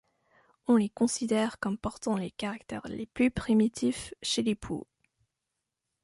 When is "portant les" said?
1.77-2.31